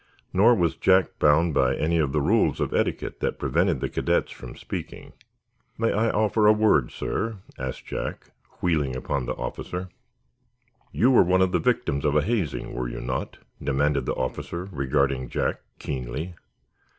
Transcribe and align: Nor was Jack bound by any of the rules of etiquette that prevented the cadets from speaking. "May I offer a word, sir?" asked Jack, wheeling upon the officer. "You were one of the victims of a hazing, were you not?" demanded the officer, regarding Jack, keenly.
Nor 0.33 0.55
was 0.55 0.75
Jack 0.75 1.19
bound 1.19 1.53
by 1.53 1.75
any 1.75 1.99
of 1.99 2.11
the 2.11 2.21
rules 2.21 2.59
of 2.59 2.73
etiquette 2.73 3.19
that 3.19 3.37
prevented 3.37 3.81
the 3.81 3.87
cadets 3.87 4.31
from 4.31 4.55
speaking. 4.55 5.13
"May 5.77 5.93
I 5.93 6.09
offer 6.09 6.47
a 6.47 6.53
word, 6.53 6.89
sir?" 6.89 7.37
asked 7.59 7.85
Jack, 7.85 8.31
wheeling 8.61 8.95
upon 8.95 9.27
the 9.27 9.35
officer. 9.35 9.89
"You 10.91 11.11
were 11.11 11.21
one 11.21 11.43
of 11.43 11.51
the 11.51 11.59
victims 11.59 12.03
of 12.03 12.15
a 12.15 12.23
hazing, 12.23 12.73
were 12.73 12.89
you 12.89 12.99
not?" 12.99 13.37
demanded 13.63 14.07
the 14.07 14.15
officer, 14.15 14.67
regarding 14.71 15.29
Jack, 15.29 15.61
keenly. 15.77 16.33